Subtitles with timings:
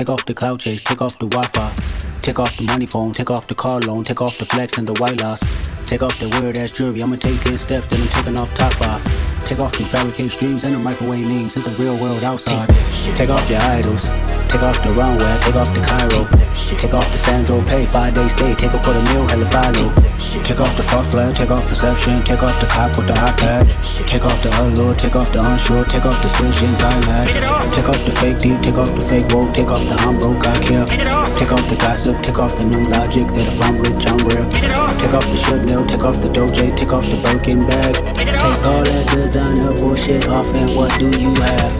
[0.00, 1.74] take off the cloud chase, take off the Wi-Fi.
[2.22, 4.88] Take off the money phone, take off the car loan, take off the flex and
[4.88, 5.40] the white loss.
[5.84, 8.72] Take off the weird ass jewelry, I'ma take 10 steps, then I'm taking off top
[8.88, 9.04] off.
[9.44, 12.70] Take off the fabricated streams and the microwave memes, it's the real world outside.
[13.14, 14.08] Take off your idols,
[14.48, 16.24] take off the runway, take off the Cairo.
[16.80, 20.09] Take off the Sandro Pay, five day stay, take a quarter meal, hella follow.
[20.30, 23.66] Take off the false flag, take off perception, take off the cop with the iPad.
[24.06, 27.26] Take off the allure, take off the unsure, take off decisions I had.
[27.74, 30.46] Take off the fake deep, take off the fake woke, take off the I'm broke,
[30.46, 30.86] I care.
[31.34, 34.46] Take off the gossip, take off the new logic that if I'm rich, I'm real.
[35.02, 37.98] Take off the Chanel, take off the Doja, take off the Birkin bag.
[38.14, 41.74] Take all that designer bullshit off, and what do you have?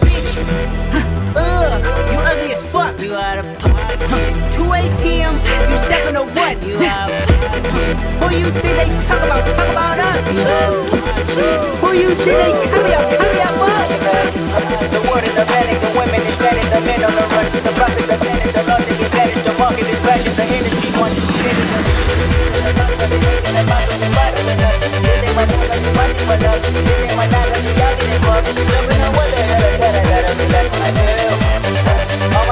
[1.39, 1.79] Ugh,
[2.11, 2.99] you ugly as fuck.
[2.99, 3.47] You out of
[4.51, 6.59] Two ATMs, you stepping to what?
[6.67, 9.43] You out Who you think they talk about?
[9.43, 10.23] Talk about us.
[11.81, 13.05] Who you think they carry up?
[13.11, 13.91] Carry up us.
[14.91, 17.73] The word is the panic, the women is ready, the men on the run the
[17.75, 21.41] profit, the tenant, the London get vanished, the market is crashing, the energy wants to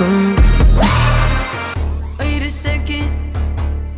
[0.00, 0.08] Wait
[2.42, 3.12] a second,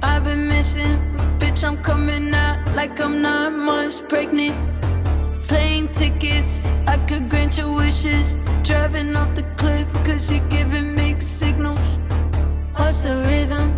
[0.03, 0.99] I've been missing.
[1.39, 4.57] Bitch, I'm coming out like I'm nine months pregnant.
[5.47, 8.37] Plane tickets, I could grant your wishes.
[8.65, 12.01] Driving off the cliff, cause you're giving mixed signals.
[12.75, 13.71] What's the rhythm?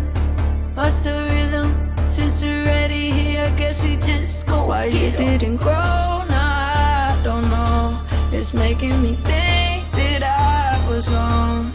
[0.73, 1.75] What's the rhythm?
[2.09, 4.65] Since we're ready here, I guess we just go.
[4.69, 6.23] Why you didn't grow?
[6.27, 7.99] Now I don't know.
[8.31, 11.74] It's making me think that I was wrong.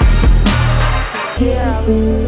[1.91, 2.20] Thank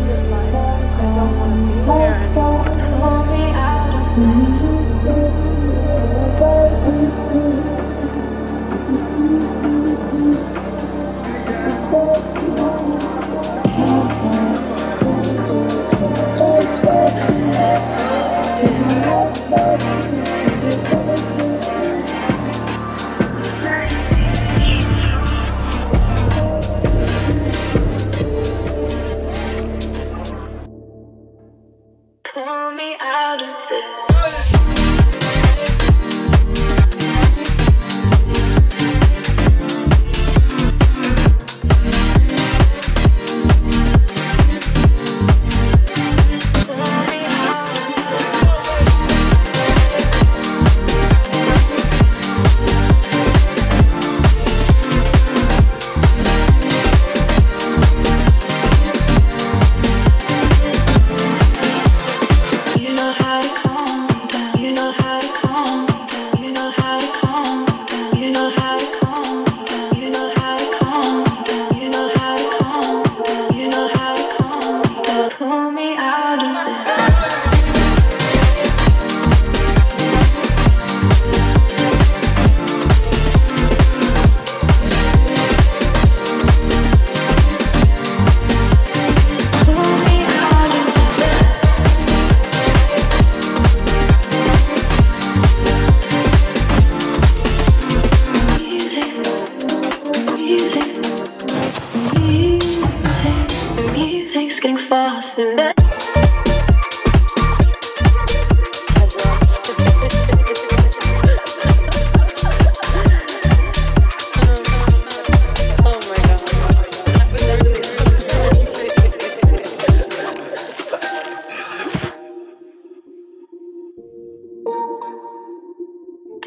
[32.33, 33.72] pull me out of this.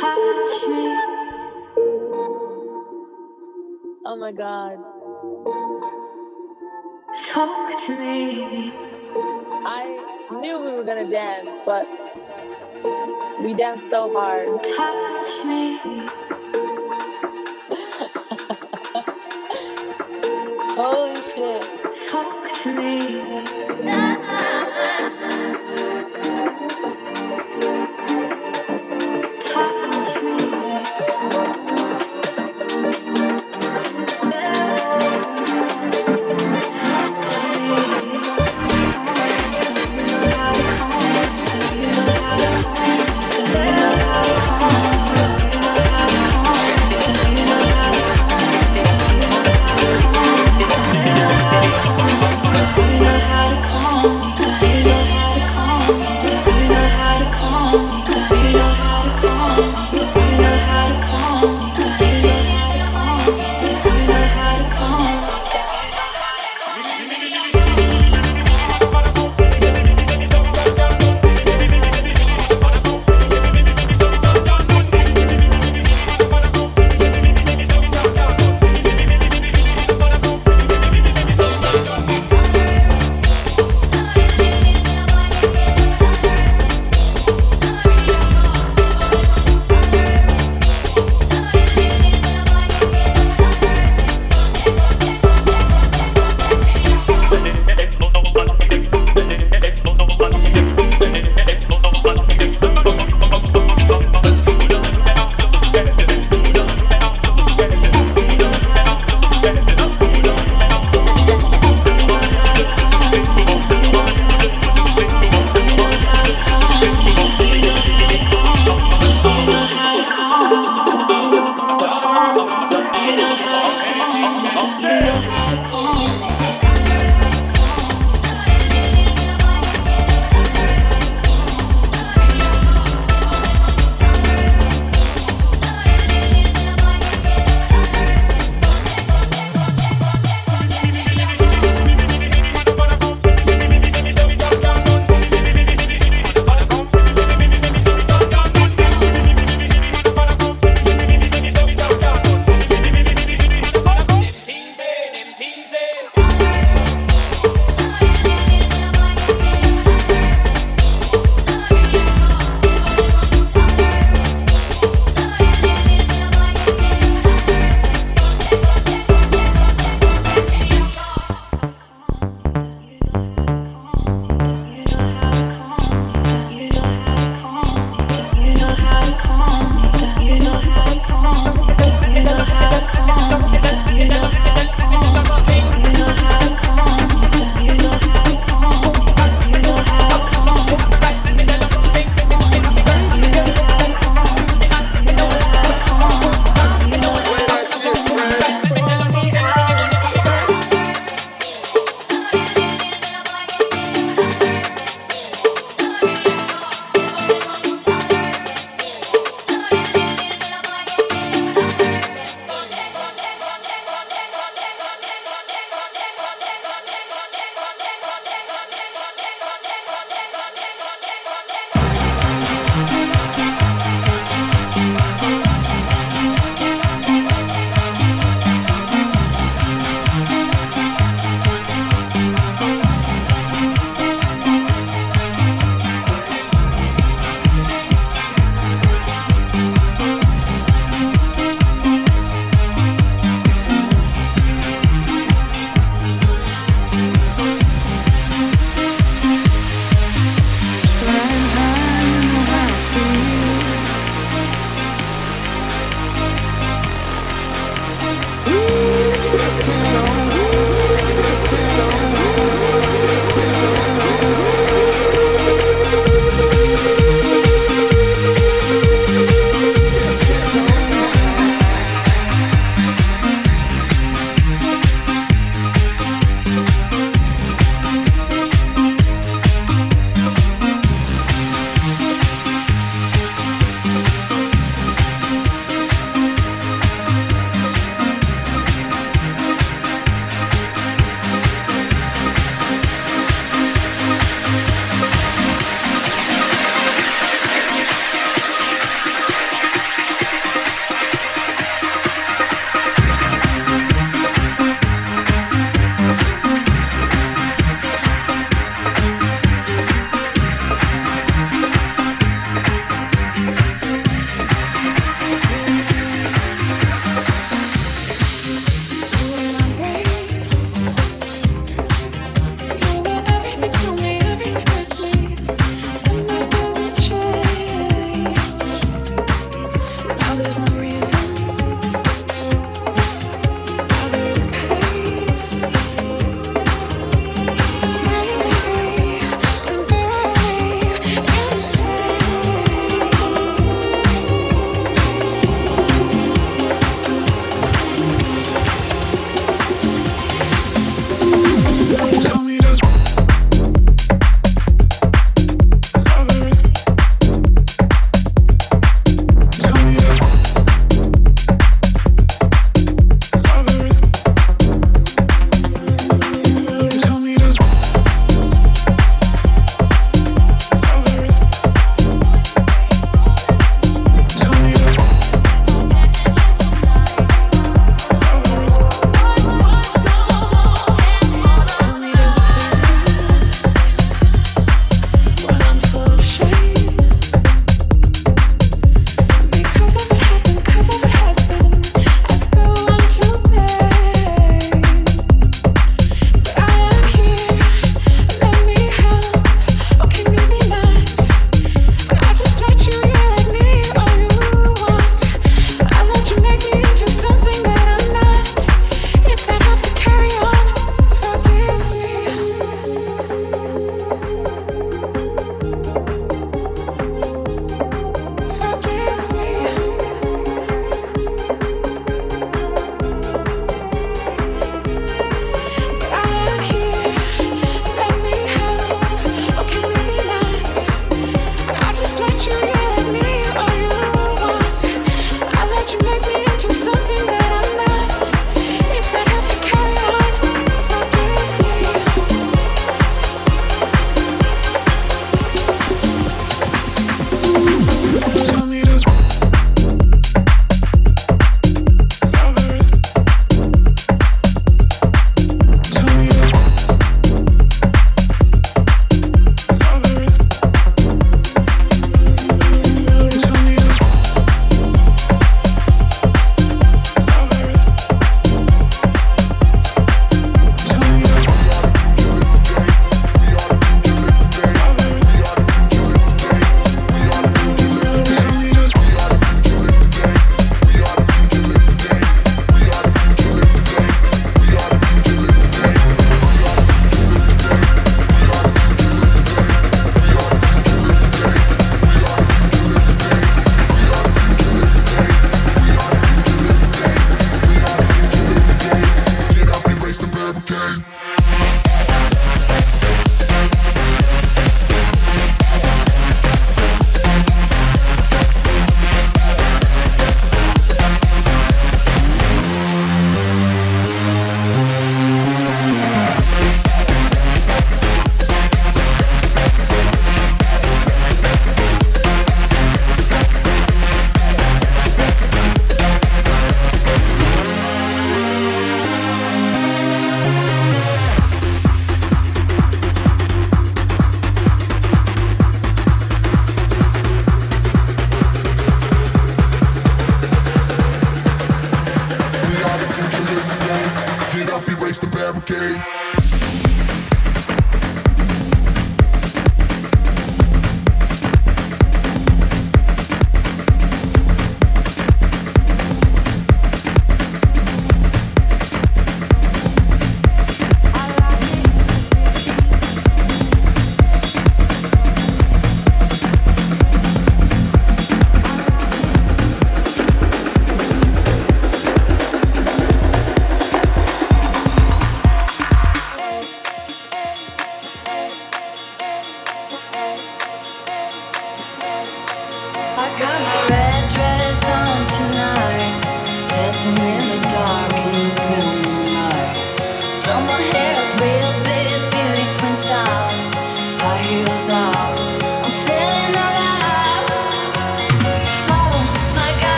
[0.00, 0.84] touch me.
[4.06, 4.78] Oh my God.
[7.24, 8.72] Talk to me.
[9.66, 9.98] I
[10.40, 11.88] knew we were gonna dance, but
[13.42, 14.62] we danced so hard.
[14.62, 15.78] Touch me.
[20.76, 21.64] Holy shit.
[22.08, 22.98] Talk to me.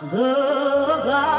[0.00, 1.37] The